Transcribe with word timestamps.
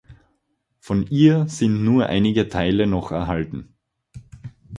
Von 0.79 1.05
ihr 1.11 1.47
sind 1.47 1.83
nur 1.83 2.07
einige 2.07 2.47
Teile 2.49 2.87
noch 2.87 3.11
erhalten. 3.11 3.75